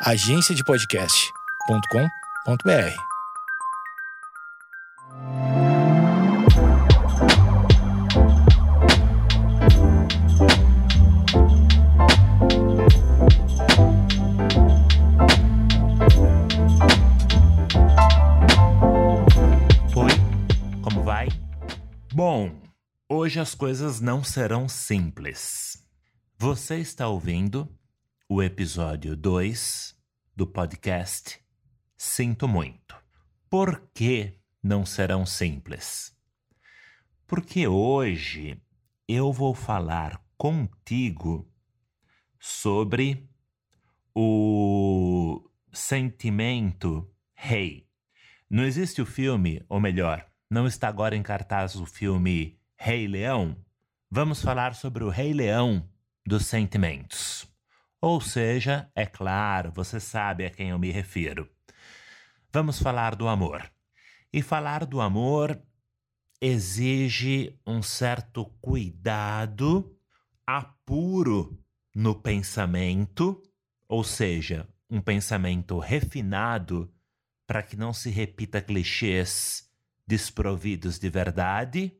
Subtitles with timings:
[0.00, 2.94] agenciadepodcast.com.br.
[19.96, 20.10] Oi,
[20.80, 21.26] como vai?
[22.14, 22.52] Bom,
[23.08, 25.82] hoje as coisas não serão simples.
[26.38, 27.68] Você está ouvindo
[28.30, 29.96] o episódio 2
[30.36, 31.40] do podcast
[31.96, 32.94] Sinto Muito.
[33.48, 36.14] Por que não serão simples?
[37.26, 38.60] Porque hoje
[39.08, 41.50] eu vou falar contigo
[42.38, 43.26] sobre
[44.14, 45.42] o
[45.72, 47.88] sentimento rei.
[48.50, 53.56] Não existe o filme, ou melhor, não está agora em cartaz o filme Rei Leão?
[54.10, 55.88] Vamos falar sobre o Rei Leão
[56.26, 57.48] dos sentimentos.
[58.00, 61.50] Ou seja, é claro, você sabe a quem eu me refiro.
[62.52, 63.70] Vamos falar do amor.
[64.32, 65.60] E falar do amor
[66.40, 69.98] exige um certo cuidado,
[70.46, 71.58] apuro
[71.94, 73.42] no pensamento,
[73.88, 76.92] ou seja, um pensamento refinado
[77.46, 79.68] para que não se repita clichês
[80.06, 81.92] desprovidos de verdade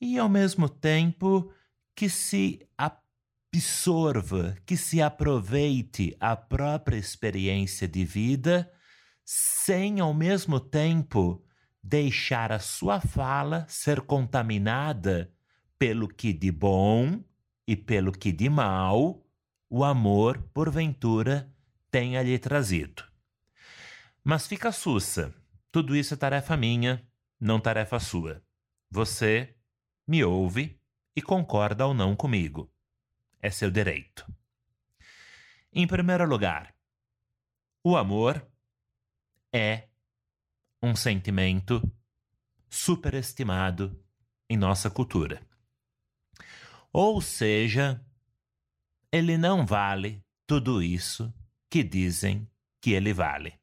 [0.00, 1.52] e, ao mesmo tempo,
[1.94, 2.66] que se
[3.54, 8.68] absorva, que se aproveite a própria experiência de vida
[9.24, 11.40] sem, ao mesmo tempo,
[11.80, 15.32] deixar a sua fala ser contaminada
[15.78, 17.22] pelo que de bom
[17.66, 19.24] e pelo que de mal
[19.70, 21.48] o amor, porventura,
[21.92, 23.04] tenha lhe trazido.
[24.22, 25.32] Mas fica sussa.
[25.70, 27.06] Tudo isso é tarefa minha,
[27.40, 28.42] não tarefa sua.
[28.90, 29.54] Você
[30.06, 30.80] me ouve
[31.14, 32.73] e concorda ou não comigo.
[33.44, 34.24] É seu direito.
[35.70, 36.74] Em primeiro lugar,
[37.84, 38.42] o amor
[39.52, 39.90] é
[40.82, 41.82] um sentimento
[42.70, 44.02] superestimado
[44.48, 45.46] em nossa cultura.
[46.90, 48.02] Ou seja,
[49.12, 51.30] ele não vale tudo isso
[51.68, 52.50] que dizem
[52.80, 53.60] que ele vale.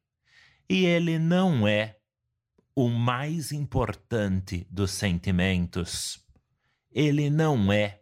[0.68, 1.98] E ele não é
[2.72, 6.24] o mais importante dos sentimentos.
[6.88, 8.01] Ele não é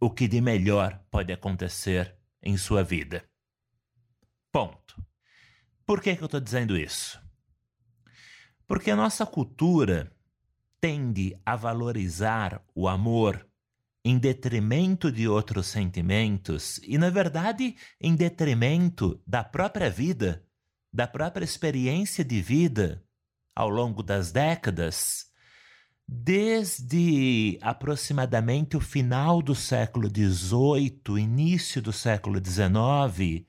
[0.00, 3.24] o que de melhor pode acontecer em sua vida.
[4.52, 5.02] Ponto.
[5.84, 7.20] Por que, que eu estou dizendo isso?
[8.66, 10.12] Porque a nossa cultura
[10.80, 13.46] tende a valorizar o amor
[14.04, 20.48] em detrimento de outros sentimentos e, na verdade, em detrimento da própria vida
[20.92, 23.04] da própria experiência de vida
[23.54, 25.26] ao longo das décadas,
[26.08, 33.46] desde aproximadamente o final do século XVIII, início do século XIX,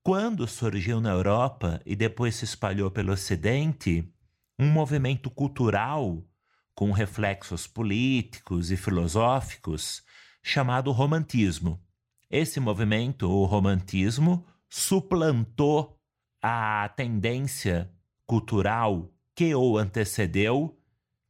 [0.00, 4.08] quando surgiu na Europa e depois se espalhou pelo Ocidente
[4.56, 6.24] um movimento cultural
[6.72, 10.04] com reflexos políticos e filosóficos
[10.40, 11.82] chamado romantismo.
[12.30, 15.98] Esse movimento, o romantismo, suplantou
[16.40, 17.90] a tendência
[18.24, 20.78] cultural que o antecedeu,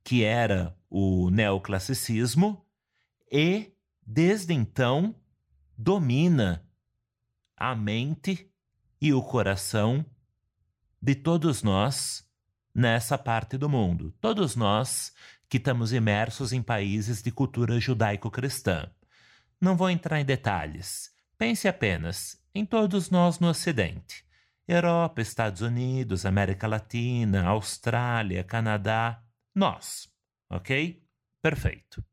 [0.04, 2.64] que era o neoclassicismo,
[3.30, 3.72] e
[4.04, 5.14] desde então
[5.76, 6.66] domina
[7.56, 8.50] a mente
[9.00, 10.04] e o coração
[11.00, 12.24] de todos nós
[12.74, 14.14] nessa parte do mundo.
[14.20, 15.12] Todos nós
[15.48, 18.90] que estamos imersos em países de cultura judaico-cristã.
[19.60, 21.10] Não vou entrar em detalhes.
[21.36, 24.24] Pense apenas em todos nós no Ocidente.
[24.66, 29.22] Europa, Estados Unidos, América Latina, Austrália, Canadá,
[29.54, 30.08] nós,
[30.48, 31.02] ok?
[31.40, 32.04] Perfeito.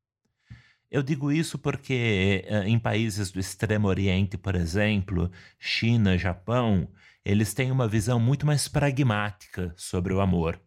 [0.91, 6.91] Eu digo isso porque eh, em países do Extremo Oriente, por exemplo, China, Japão,
[7.23, 10.59] eles têm uma visão muito mais pragmática sobre o amor.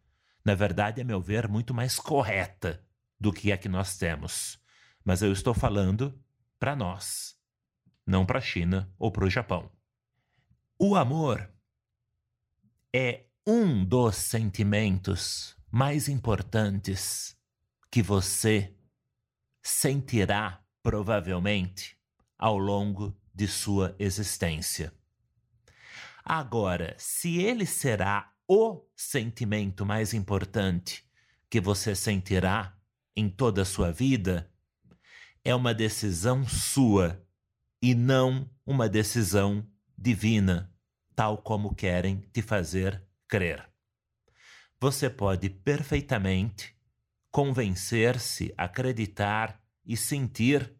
[0.44, 2.84] Na verdade, a meu ver, muito mais correta
[3.18, 4.60] do que a que nós temos.
[5.04, 6.16] Mas eu estou falando
[6.58, 7.36] para nós,
[8.06, 9.70] não para a China ou para o Japão.
[10.78, 11.50] O amor
[12.92, 17.34] é um dos sentimentos mais importantes
[17.90, 18.74] que você
[19.62, 21.96] sentirá provavelmente
[22.38, 24.92] ao longo de sua existência.
[26.22, 31.08] Agora, se ele será o sentimento mais importante
[31.48, 32.76] que você sentirá
[33.16, 34.52] em toda a sua vida,
[35.42, 37.26] é uma decisão sua
[37.80, 39.66] e não uma decisão
[39.96, 40.70] divina
[41.16, 43.71] tal como querem te fazer crer.
[44.82, 46.74] Você pode perfeitamente
[47.30, 50.74] convencer-se, acreditar e sentir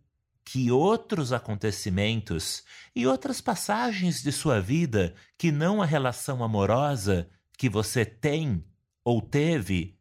[0.45, 2.65] que outros acontecimentos
[2.97, 8.67] e outras passagens de sua vida que não a relação amorosa que você tem
[9.05, 9.97] ou teve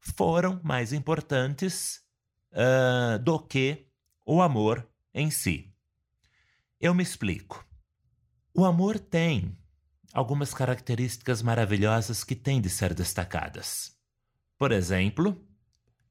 [0.00, 2.02] foram mais importantes
[2.50, 3.86] uh, do que
[4.24, 5.70] o amor em si.
[6.80, 7.62] Eu me explico.
[8.54, 9.54] O amor tem
[10.14, 13.98] algumas características maravilhosas que têm de ser destacadas.
[14.56, 15.44] Por exemplo,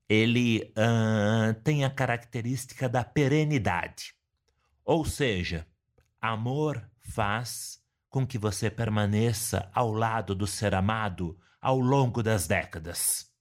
[0.09, 4.13] ele uh, tem a característica da perenidade.
[4.83, 5.65] Ou seja,
[6.21, 13.31] amor faz com que você permaneça ao lado do ser amado ao longo das décadas,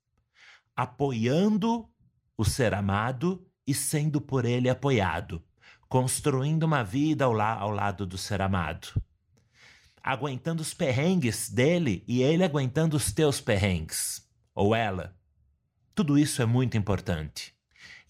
[0.76, 1.90] apoiando
[2.38, 5.44] o ser amado e sendo por ele apoiado,
[5.88, 8.94] construindo uma vida ao, la ao lado do ser amado,
[10.02, 15.16] aguentando os perrengues dele e ele aguentando os teus perrengues, ou ela.
[15.94, 17.54] Tudo isso é muito importante.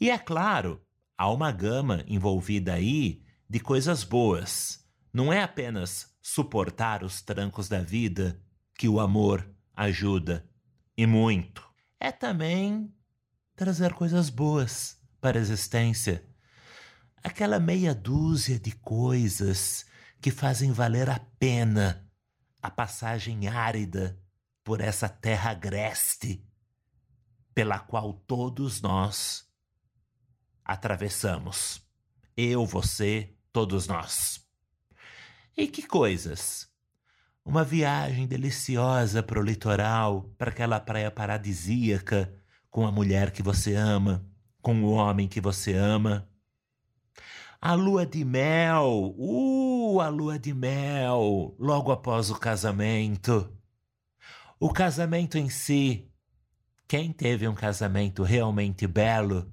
[0.00, 0.80] E é claro,
[1.18, 4.84] há uma gama envolvida aí de coisas boas.
[5.12, 8.40] Não é apenas suportar os trancos da vida
[8.74, 10.48] que o amor ajuda,
[10.96, 11.62] e muito.
[12.00, 12.92] É também
[13.54, 16.24] trazer coisas boas para a existência.
[17.22, 19.86] Aquela meia dúzia de coisas
[20.22, 22.08] que fazem valer a pena
[22.62, 24.16] a passagem árida
[24.62, 26.46] por essa terra agreste
[27.52, 29.44] pela qual todos nós
[30.64, 31.84] atravessamos.
[32.36, 34.46] Eu, você, todos nós.
[35.56, 36.70] E que coisas?
[37.44, 42.32] Uma viagem deliciosa para o litoral, para aquela praia paradisíaca,
[42.70, 44.24] com a mulher que você ama,
[44.62, 46.28] com o homem que você ama.
[47.60, 53.52] A lua de mel, uh, a lua de mel, logo após o casamento.
[54.58, 56.10] O casamento em si,
[56.86, 59.52] quem teve um casamento realmente belo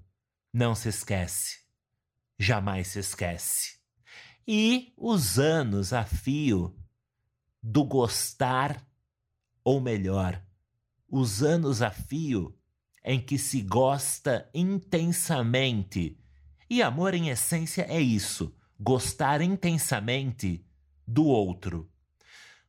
[0.53, 1.59] não se esquece.
[2.38, 3.80] Jamais se esquece.
[4.47, 6.75] E os anos a fio
[7.62, 8.85] do gostar,
[9.63, 10.42] ou melhor,
[11.07, 12.57] os anos a fio
[13.03, 16.18] em que se gosta intensamente.
[16.69, 20.66] E amor, em essência, é isso: gostar intensamente
[21.06, 21.92] do outro.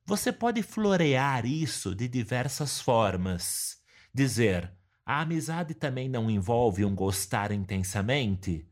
[0.05, 3.79] Você pode florear isso de diversas formas
[4.13, 4.73] dizer:
[5.07, 8.67] a amizade também não envolve um gostar intensamente?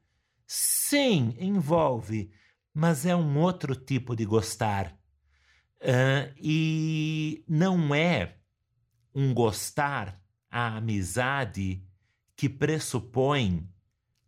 [0.47, 2.31] Sim, envolve,
[2.73, 4.97] mas é um outro tipo de gostar.
[5.81, 8.37] Uh, e não é
[9.15, 10.21] um gostar,
[10.51, 11.85] a amizade,
[12.35, 13.69] que pressupõe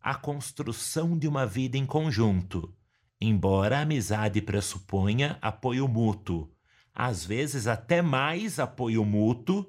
[0.00, 2.76] a construção de uma vida em conjunto,
[3.20, 6.50] embora a amizade pressuponha apoio mútuo,
[6.94, 9.66] às vezes até mais apoio mútuo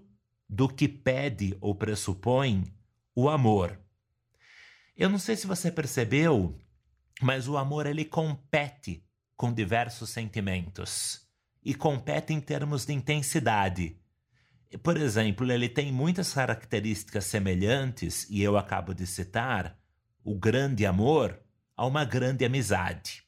[0.48, 2.63] do que pede ou pressupõe
[3.15, 3.80] o amor.
[4.95, 6.57] Eu não sei se você percebeu,
[7.21, 9.03] mas o amor ele compete
[9.36, 11.27] com diversos sentimentos
[11.63, 13.97] e compete em termos de intensidade.
[14.83, 19.77] Por exemplo, ele tem muitas características semelhantes, e eu acabo de citar
[20.24, 21.39] o grande amor
[21.75, 23.24] a uma grande amizade.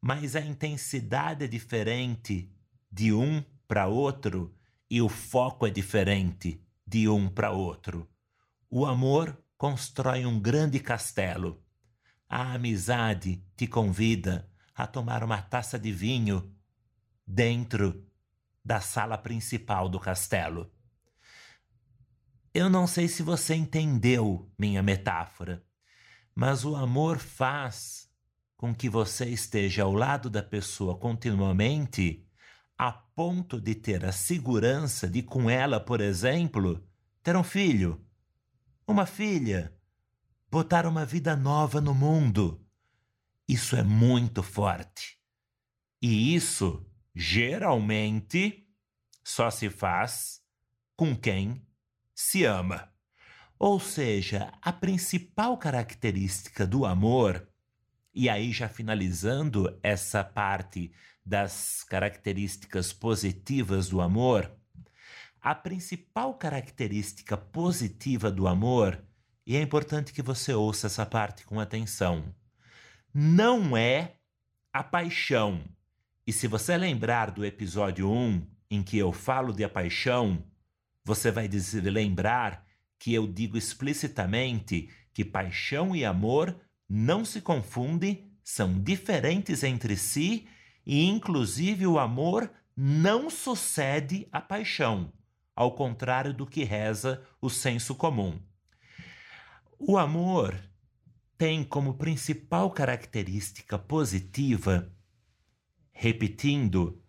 [0.00, 2.50] Mas a intensidade é diferente
[2.90, 4.54] de um para outro
[4.90, 8.08] e o foco é diferente de um para outro.
[8.68, 11.62] O amor constrói um grande castelo.
[12.28, 16.54] A amizade te convida a tomar uma taça de vinho
[17.26, 18.04] dentro
[18.64, 20.72] da sala principal do castelo.
[22.52, 25.64] Eu não sei se você entendeu minha metáfora,
[26.34, 28.09] mas o amor faz
[28.60, 32.28] com que você esteja ao lado da pessoa continuamente
[32.76, 36.86] a ponto de ter a segurança de, com ela, por exemplo,
[37.22, 38.04] ter um filho,
[38.86, 39.74] uma filha,
[40.50, 42.62] botar uma vida nova no mundo.
[43.48, 45.18] Isso é muito forte.
[46.02, 48.68] E isso, geralmente,
[49.24, 50.42] só se faz
[50.94, 51.66] com quem
[52.14, 52.92] se ama.
[53.58, 57.49] Ou seja, a principal característica do amor,
[58.14, 60.92] e aí já finalizando essa parte
[61.24, 64.50] das características positivas do amor,
[65.40, 69.02] a principal característica positiva do amor,
[69.46, 72.34] e é importante que você ouça essa parte com atenção,
[73.12, 74.16] não é
[74.72, 75.64] a paixão.
[76.26, 80.44] E se você lembrar do episódio 1, em que eu falo de a paixão,
[81.04, 82.64] você vai dizer, lembrar
[82.98, 86.56] que eu digo explicitamente que paixão e amor
[86.92, 90.48] não se confundem, são diferentes entre si
[90.84, 95.12] e, inclusive, o amor não sucede à paixão,
[95.54, 98.40] ao contrário do que reza o senso comum.
[99.78, 100.60] O amor
[101.38, 104.92] tem como principal característica positiva,
[105.92, 107.00] repetindo,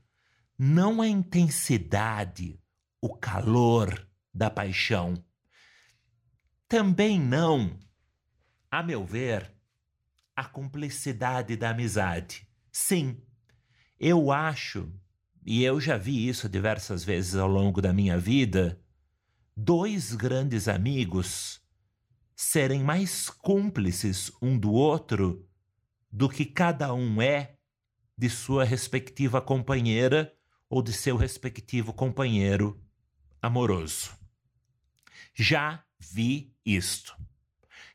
[0.57, 2.61] não a intensidade,
[3.01, 5.25] o calor da paixão.
[6.67, 7.79] Também não,
[8.69, 9.51] a meu ver,
[10.41, 12.47] a cumplicidade da amizade.
[12.71, 13.21] Sim,
[13.99, 14.91] eu acho,
[15.45, 18.81] e eu já vi isso diversas vezes ao longo da minha vida,
[19.55, 21.61] dois grandes amigos
[22.35, 25.47] serem mais cúmplices um do outro
[26.11, 27.55] do que cada um é
[28.17, 30.33] de sua respectiva companheira
[30.67, 32.83] ou de seu respectivo companheiro
[33.39, 34.17] amoroso.
[35.35, 37.15] Já vi isto.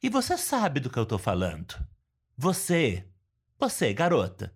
[0.01, 1.75] E você sabe do que eu estou falando.
[2.39, 3.09] Você,
[3.59, 4.55] você, garota,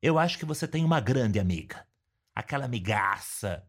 [0.00, 1.86] eu acho que você tem uma grande amiga.
[2.34, 3.68] Aquela amigaça,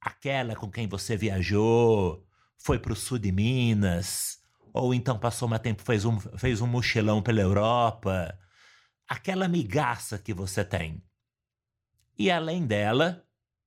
[0.00, 2.24] aquela com quem você viajou,
[2.56, 4.38] foi para o sul de Minas,
[4.72, 8.38] ou então passou mais tempo, fez um, fez um mochilão pela Europa.
[9.08, 11.02] Aquela migaça que você tem.
[12.16, 13.26] E além dela,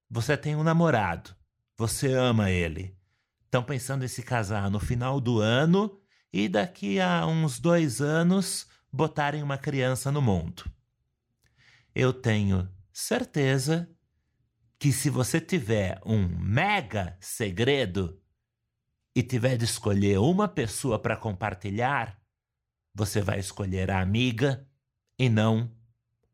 [0.09, 1.35] você tem um namorado.
[1.77, 2.97] Você ama ele.
[3.43, 5.99] Estão pensando em se casar no final do ano
[6.31, 10.63] e daqui a uns dois anos botarem uma criança no mundo.
[11.93, 13.89] Eu tenho certeza
[14.79, 18.21] que se você tiver um mega segredo,
[19.15, 22.19] e tiver de escolher uma pessoa para compartilhar,
[22.93, 24.67] você vai escolher a amiga
[25.17, 25.71] e não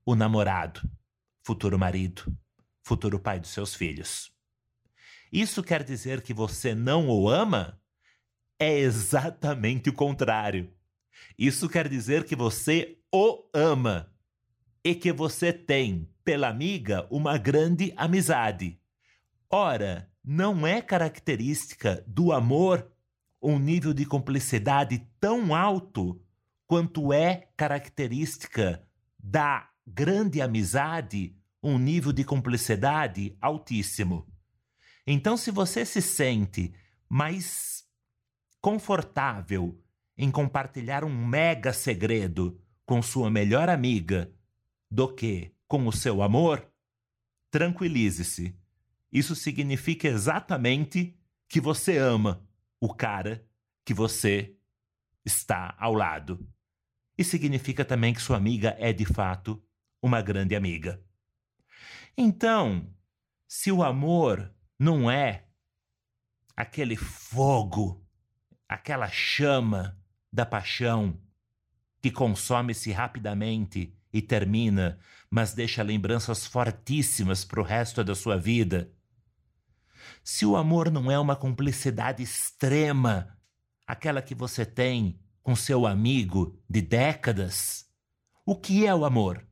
[0.06, 0.82] o namorado,
[1.44, 2.24] futuro marido,
[2.84, 4.32] futuro pai dos seus filhos.
[5.32, 7.82] Isso quer dizer que você não o ama?
[8.60, 10.74] É exatamente o contrário.
[11.38, 14.12] Isso quer dizer que você o ama
[14.84, 18.80] e que você tem pela amiga uma grande amizade.
[19.50, 22.92] Ora, não é característica do amor
[23.42, 26.22] um nível de cumplicidade tão alto
[26.66, 28.84] quanto é característica
[29.18, 34.28] da grande amizade um nível de cumplicidade altíssimo.
[35.06, 36.74] Então, se você se sente
[37.10, 37.86] mais
[38.60, 39.82] confortável
[40.18, 44.32] em compartilhar um mega segredo com sua melhor amiga
[44.90, 46.66] do que com o seu amor,
[47.52, 48.58] tranquilize-se
[49.12, 52.46] isso significa exatamente que você ama
[52.80, 53.46] o cara
[53.86, 54.56] que você
[55.26, 56.48] está ao lado.
[57.18, 59.64] E significa também que sua amiga é de fato
[60.02, 61.02] uma grande amiga.
[62.18, 62.94] Então,
[63.48, 65.46] se o amor não é
[66.56, 68.06] aquele fogo,
[68.68, 70.00] aquela chama
[70.32, 71.20] da paixão
[72.02, 78.92] que consome-se rapidamente e termina, mas deixa lembranças fortíssimas para o resto da sua vida,
[80.24, 83.38] se o amor não é uma cumplicidade extrema,
[83.86, 87.86] aquela que você tem com seu amigo de décadas,
[88.46, 89.46] o que é o amor?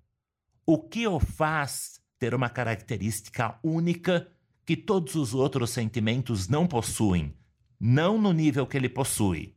[0.66, 4.30] O que o faz ter uma característica única
[4.66, 7.38] que todos os outros sentimentos não possuem,
[7.80, 9.55] não no nível que ele possui?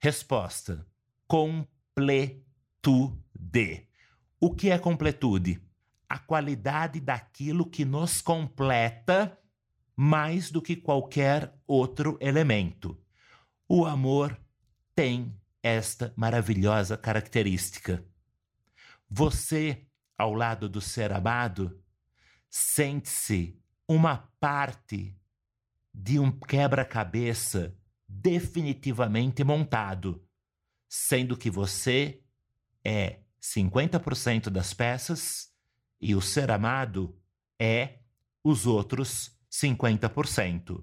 [0.00, 0.86] Resposta:
[1.26, 2.44] completude.
[4.40, 5.60] O que é completude?
[6.08, 9.36] A qualidade daquilo que nos completa
[9.96, 12.96] mais do que qualquer outro elemento.
[13.68, 14.40] O amor
[14.94, 18.04] tem esta maravilhosa característica.
[19.10, 21.82] Você, ao lado do ser amado,
[22.48, 25.18] sente-se uma parte
[25.92, 27.76] de um quebra-cabeça
[28.08, 30.24] definitivamente montado,
[30.88, 32.22] sendo que você
[32.82, 35.52] é 50% das peças
[36.00, 37.16] e o ser amado
[37.58, 37.98] é
[38.42, 40.82] os outros 50%.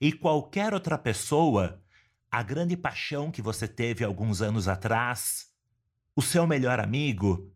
[0.00, 1.82] E qualquer outra pessoa,
[2.30, 5.52] a grande paixão que você teve alguns anos atrás,
[6.14, 7.52] o seu melhor amigo,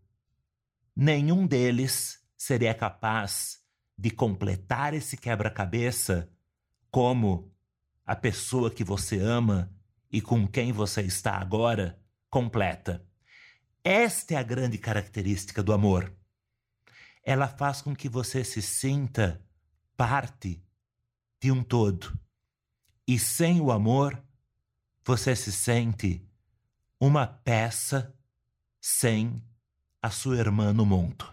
[0.97, 3.63] nenhum deles seria capaz
[3.97, 6.31] de completar esse quebra-cabeça
[6.91, 7.53] como
[8.09, 9.71] a pessoa que você ama
[10.11, 13.07] e com quem você está agora completa.
[13.85, 16.11] Esta é a grande característica do amor.
[17.23, 19.45] Ela faz com que você se sinta
[19.95, 20.65] parte
[21.39, 22.19] de um todo.
[23.07, 24.19] E sem o amor,
[25.05, 26.27] você se sente
[26.99, 28.17] uma peça
[28.81, 29.45] sem
[30.01, 31.31] a sua irmã no mundo.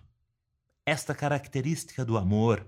[0.86, 2.68] Esta característica do amor,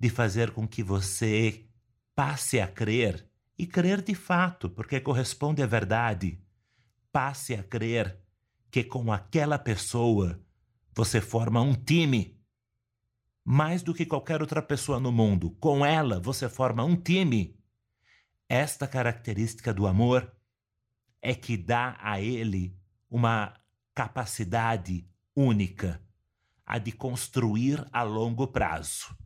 [0.00, 1.69] de fazer com que você
[2.14, 6.42] passe a crer, e crer de fato, porque corresponde à verdade,
[7.12, 8.18] passe a crer
[8.70, 10.40] que com aquela pessoa
[10.94, 12.40] você forma um time
[13.44, 15.50] mais do que qualquer outra pessoa no mundo.
[15.60, 17.58] Com ela, você forma um time.
[18.48, 20.32] Esta característica do amor
[21.22, 22.76] é que dá a ele
[23.08, 23.54] uma
[23.94, 26.02] capacidade única,
[26.64, 29.16] a de construir a longo prazo.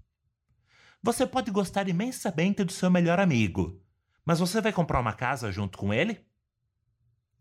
[1.05, 3.79] Você pode gostar imensamente do seu melhor amigo,
[4.25, 6.27] mas você vai comprar uma casa junto com ele?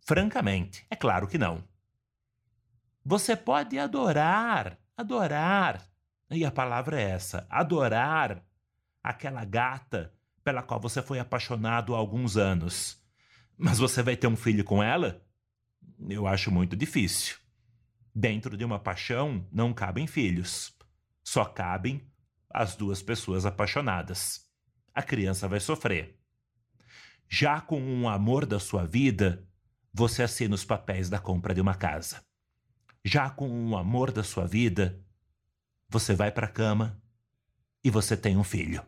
[0.02, 1.64] Francamente, é claro que não.
[3.06, 5.82] Você pode adorar, adorar,
[6.30, 8.46] e a palavra é essa, adorar
[9.02, 13.02] aquela gata pela qual você foi apaixonado há alguns anos.
[13.58, 15.26] Mas você vai ter um filho com ela?
[16.10, 17.38] Eu acho muito difícil.
[18.14, 20.78] Dentro de uma paixão não cabem filhos.
[21.24, 22.06] Só cabem
[22.54, 24.48] as duas pessoas apaixonadas.
[24.94, 26.20] A criança vai sofrer.
[27.28, 29.44] Já com um amor da sua vida,
[29.92, 32.24] você assina os papéis da compra de uma casa.
[33.04, 35.04] Já com um amor da sua vida,
[35.90, 37.02] você vai para a cama
[37.84, 38.86] e você tem um filho.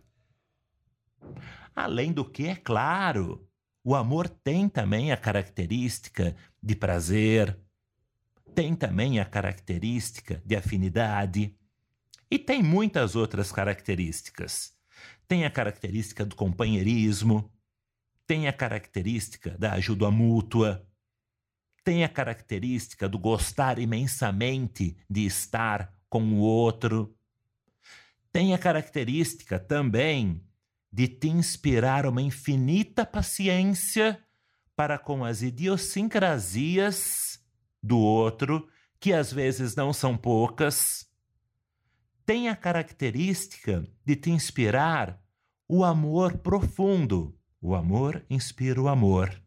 [1.76, 3.50] Além do que, é claro,
[3.84, 7.60] o amor tem também a característica de prazer,
[8.54, 11.58] tem também a característica de afinidade,
[12.30, 14.74] e tem muitas outras características.
[15.28, 17.52] Tem a característica do companheirismo,
[18.28, 20.88] tem a característica da ajuda mútua,
[21.84, 27.16] tem a característica do gostar imensamente de estar com o outro,
[28.32, 30.44] tem a característica também
[30.92, 34.20] de te inspirar uma infinita paciência
[34.76, 37.40] para com as idiosincrasias
[37.82, 38.68] do outro,
[39.00, 41.05] que às vezes não são poucas
[42.26, 45.22] tem a característica de te inspirar
[45.68, 47.38] o amor profundo.
[47.62, 49.42] O amor inspira o amor,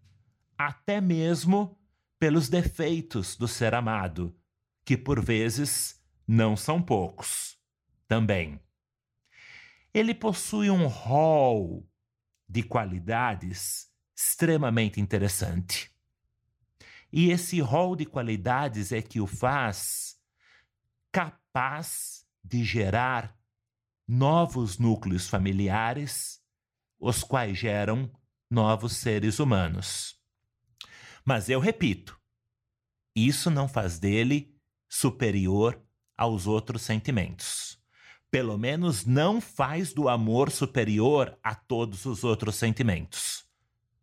[0.57, 1.79] até mesmo
[2.19, 4.37] pelos defeitos do ser amado,
[4.85, 7.57] que por vezes não são poucos
[8.09, 8.61] também.
[9.95, 11.89] Ele possui um rol
[12.49, 15.93] de qualidades extremamente interessante.
[17.13, 20.19] E esse rol de qualidades é que o faz
[21.13, 23.37] capaz de gerar
[24.07, 26.41] novos núcleos familiares,
[26.99, 28.11] os quais geram
[28.51, 30.19] novos seres humanos.
[31.25, 32.19] Mas eu repito,
[33.15, 34.57] isso não faz dele
[34.89, 35.81] superior
[36.17, 37.79] aos outros sentimentos.
[38.31, 43.47] Pelo menos não faz do amor superior a todos os outros sentimentos.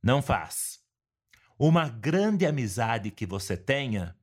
[0.01, 0.79] Não faz.
[1.57, 4.15] Uma grande amizade que você tenha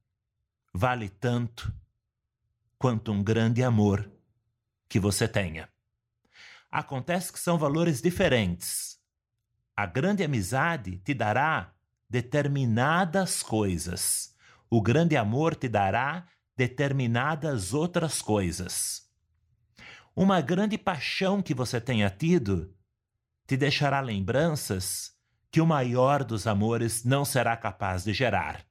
[0.73, 1.73] vale tanto
[2.83, 4.11] quanto um grande amor
[4.89, 5.69] que você tenha.
[6.69, 8.99] Acontece que são valores diferentes.
[9.77, 11.73] A grande amizade te dará
[12.11, 14.35] determinadas coisas.
[14.69, 19.09] O grande amor te dará determinadas outras coisas.
[20.17, 22.75] Uma grande paixão que você tenha tido
[23.47, 25.13] te deixará lembranças
[25.53, 28.67] que o maior dos amores não será capaz de gerar.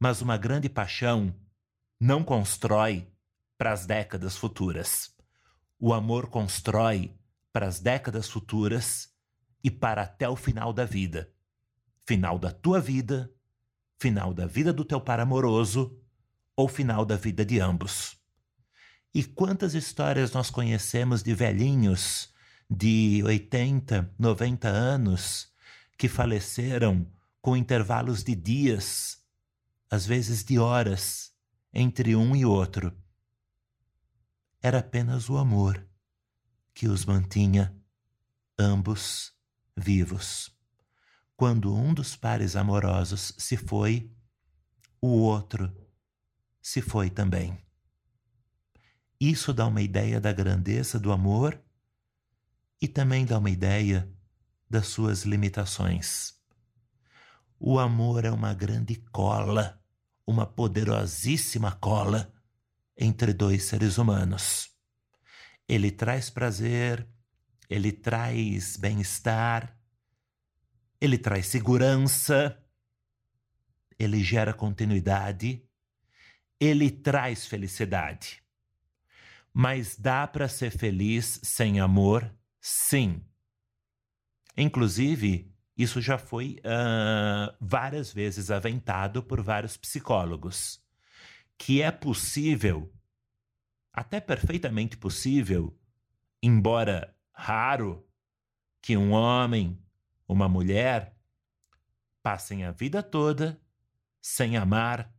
[0.00, 1.34] Mas uma grande paixão
[2.04, 3.10] não constrói
[3.56, 5.10] para as décadas futuras.
[5.80, 7.16] O amor constrói
[7.50, 9.08] para as décadas futuras
[9.62, 11.32] e para até o final da vida.
[12.06, 13.32] Final da tua vida,
[13.98, 15.98] final da vida do teu par amoroso
[16.54, 18.18] ou final da vida de ambos.
[19.14, 22.34] E quantas histórias nós conhecemos de velhinhos
[22.68, 25.48] de 80, 90 anos
[25.96, 29.22] que faleceram com intervalos de dias,
[29.90, 31.33] às vezes de horas,
[31.74, 32.96] entre um e outro.
[34.62, 35.84] Era apenas o amor
[36.72, 37.76] que os mantinha
[38.56, 39.34] ambos
[39.76, 40.56] vivos.
[41.36, 44.08] Quando um dos pares amorosos se foi,
[45.00, 45.74] o outro
[46.62, 47.58] se foi também.
[49.20, 51.60] Isso dá uma ideia da grandeza do amor
[52.80, 54.08] e também dá uma ideia
[54.70, 56.34] das suas limitações.
[57.58, 59.83] O amor é uma grande cola
[60.26, 62.32] uma poderosíssima cola
[62.96, 64.70] entre dois seres humanos.
[65.68, 67.06] Ele traz prazer,
[67.68, 69.78] ele traz bem-estar,
[71.00, 72.58] ele traz segurança,
[73.98, 75.66] ele gera continuidade,
[76.58, 78.42] ele traz felicidade.
[79.52, 82.34] Mas dá para ser feliz sem amor?
[82.60, 83.24] Sim.
[84.56, 90.80] Inclusive, isso já foi uh, várias vezes aventado por vários psicólogos,
[91.58, 92.92] que é possível,
[93.92, 95.76] até perfeitamente possível,
[96.42, 98.06] embora raro,
[98.80, 99.82] que um homem,
[100.28, 101.16] uma mulher,
[102.22, 103.60] passem a vida toda
[104.20, 105.12] sem amar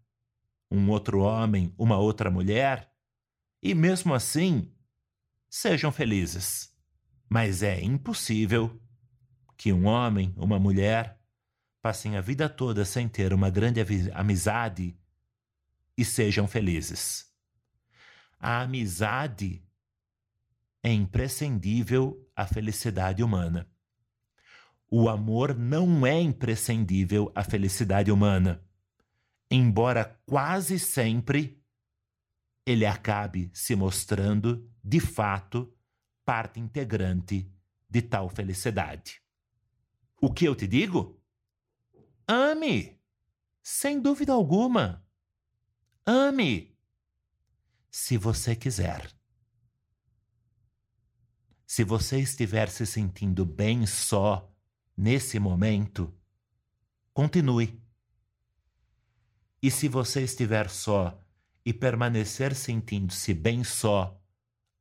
[0.71, 2.91] um outro homem, uma outra mulher,
[3.61, 4.71] e mesmo assim
[5.49, 6.73] sejam felizes.
[7.29, 8.79] Mas é impossível
[9.57, 11.19] que um homem, uma mulher,
[11.81, 13.79] passem a vida toda sem ter uma grande
[14.13, 14.97] amizade
[15.97, 17.31] e sejam felizes.
[18.39, 19.63] A amizade
[20.83, 23.67] é imprescindível à felicidade humana.
[24.89, 28.63] O amor não é imprescindível à felicidade humana,
[29.49, 31.59] embora quase sempre
[32.65, 35.71] ele acabe se mostrando, de fato,
[36.25, 37.51] parte integrante
[37.87, 39.24] de tal felicidade.
[40.21, 41.21] O que eu te digo?
[42.27, 42.99] Ame!
[43.61, 45.05] Sem dúvida alguma.
[46.05, 46.75] Ame!
[47.89, 49.11] Se você quiser.
[51.65, 54.51] Se você estiver se sentindo bem só
[54.95, 56.13] nesse momento,
[57.13, 57.81] continue.
[59.61, 61.19] E se você estiver só
[61.65, 64.21] e permanecer sentindo-se bem só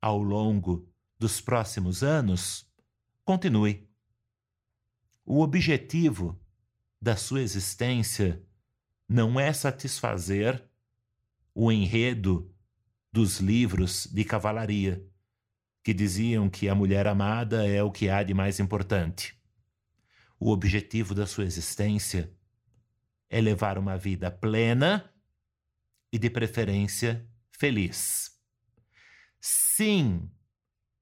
[0.01, 0.87] ao longo
[1.19, 2.71] dos próximos anos,
[3.25, 3.89] continue.
[5.27, 6.39] O objetivo
[7.01, 8.45] da sua existência
[9.09, 10.63] não é satisfazer
[11.55, 12.55] o enredo
[13.11, 15.07] dos livros de cavalaria,
[15.83, 19.39] que diziam que a mulher amada é o que há de mais importante.
[20.39, 22.31] O objetivo da sua existência
[23.31, 25.11] é levar uma vida plena
[26.13, 28.31] e, de preferência, feliz.
[29.41, 30.31] Sim,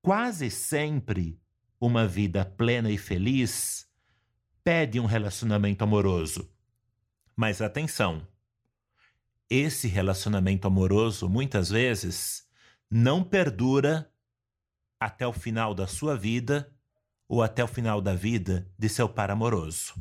[0.00, 1.40] quase sempre
[1.80, 3.90] uma vida plena e feliz
[4.64, 6.50] pede um relacionamento amoroso.
[7.34, 8.26] Mas atenção,
[9.48, 12.46] esse relacionamento amoroso muitas vezes
[12.90, 14.10] não perdura
[15.00, 16.72] até o final da sua vida
[17.28, 19.94] ou até o final da vida de seu par amoroso.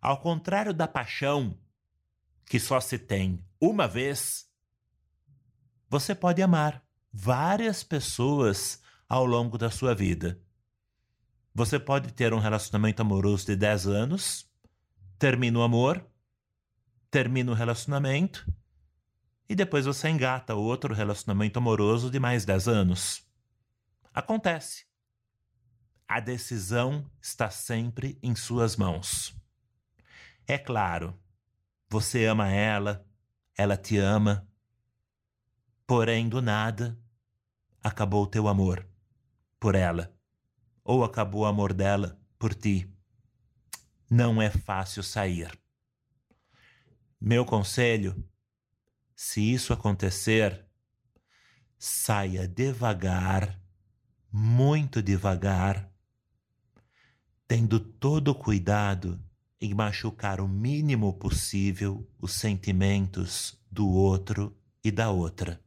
[0.00, 1.58] Ao contrário da paixão,
[2.44, 4.48] que só se tem uma vez,
[5.88, 10.40] você pode amar várias pessoas ao longo da sua vida.
[11.58, 14.46] Você pode ter um relacionamento amoroso de 10 anos,
[15.18, 16.06] termina o amor,
[17.10, 18.46] termina o relacionamento,
[19.48, 23.26] e depois você engata outro relacionamento amoroso de mais 10 anos.
[24.12, 24.84] Acontece.
[26.06, 29.34] A decisão está sempre em suas mãos.
[30.46, 31.18] É claro,
[31.88, 33.02] você ama ela,
[33.56, 34.46] ela te ama,
[35.86, 37.00] porém do nada
[37.82, 38.86] acabou o teu amor
[39.58, 40.14] por ela
[40.86, 42.88] ou acabou o amor dela por ti.
[44.08, 45.50] Não é fácil sair.
[47.20, 48.24] Meu conselho:
[49.14, 50.64] se isso acontecer,
[51.76, 53.60] saia devagar,
[54.30, 55.90] muito devagar,
[57.48, 59.20] tendo todo o cuidado
[59.60, 65.60] em machucar o mínimo possível os sentimentos do outro e da outra.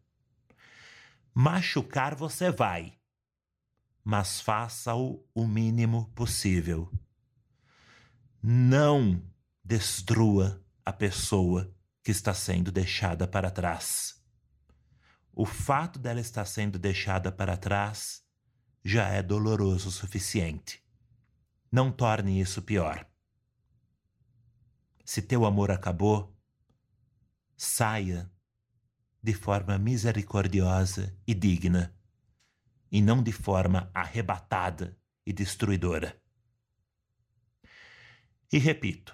[1.34, 2.99] Machucar você vai,
[4.10, 6.92] mas faça-o o mínimo possível.
[8.42, 9.22] Não
[9.64, 11.72] destrua a pessoa
[12.04, 14.20] que está sendo deixada para trás.
[15.32, 18.24] O fato dela estar sendo deixada para trás
[18.84, 20.84] já é doloroso o suficiente.
[21.72, 23.08] Não torne isso pior.
[25.06, 26.36] Se teu amor acabou,
[27.56, 28.28] saia
[29.22, 31.96] de forma misericordiosa e digna
[32.92, 36.20] e não de forma arrebatada e destruidora.
[38.52, 39.14] E repito: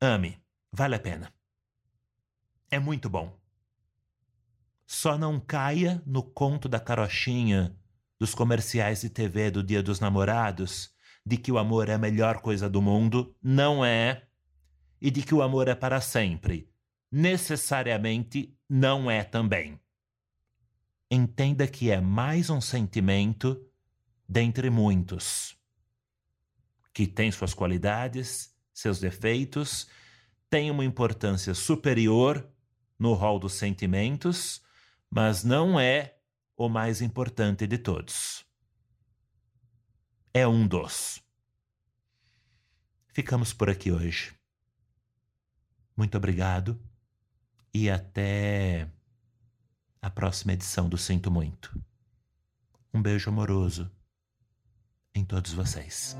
[0.00, 0.40] ame,
[0.72, 1.32] vale a pena.
[2.70, 3.38] É muito bom.
[4.86, 7.76] Só não caia no conto da carochinha
[8.18, 12.40] dos comerciais de TV do Dia dos Namorados de que o amor é a melhor
[12.40, 13.36] coisa do mundo.
[13.42, 14.26] Não é.
[15.00, 16.70] E de que o amor é para sempre.
[17.10, 19.80] Necessariamente não é também
[21.10, 23.60] entenda que é mais um sentimento
[24.28, 25.56] dentre muitos,
[26.94, 29.88] que tem suas qualidades, seus defeitos,
[30.48, 32.48] tem uma importância superior
[32.98, 34.62] no rol dos sentimentos,
[35.10, 36.16] mas não é
[36.56, 38.44] o mais importante de todos.
[40.32, 41.20] É um dos.
[43.08, 44.32] Ficamos por aqui hoje.
[45.96, 46.80] Muito obrigado
[47.74, 48.88] e até
[50.02, 51.78] a próxima edição do Sinto Muito.
[52.92, 53.90] Um beijo amoroso
[55.14, 56.16] em todos vocês.